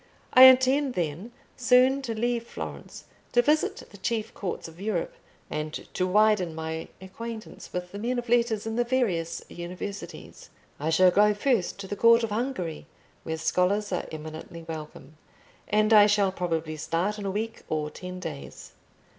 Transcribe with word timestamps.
"I 0.33 0.45
intend, 0.45 0.95
then, 0.95 1.31
soon 1.55 2.01
to 2.01 2.15
leave 2.19 2.47
Florence, 2.47 3.05
to 3.33 3.43
visit 3.43 3.83
the 3.91 3.99
chief 3.99 4.33
courts 4.33 4.67
of 4.67 4.81
Europe, 4.81 5.13
and 5.47 5.71
to 5.93 6.07
widen 6.07 6.55
my 6.55 6.87
acquaintance 6.99 7.71
with 7.71 7.91
the 7.91 7.99
men 7.99 8.17
of 8.17 8.27
letters 8.27 8.65
in 8.65 8.77
the 8.77 8.83
various 8.83 9.43
universities. 9.47 10.49
I 10.79 10.89
shall 10.89 11.11
go 11.11 11.35
first 11.35 11.77
to 11.81 11.87
the 11.87 11.95
court 11.95 12.23
of 12.23 12.31
Hungary, 12.31 12.87
where 13.21 13.37
scholars 13.37 13.91
are 13.91 14.07
eminently 14.11 14.63
welcome; 14.63 15.17
and 15.67 15.93
I 15.93 16.07
shall 16.07 16.31
probably 16.31 16.77
start 16.77 17.19
in 17.19 17.25
a 17.27 17.29
week 17.29 17.61
or 17.69 17.91
ten 17.91 18.19
days. 18.19 18.71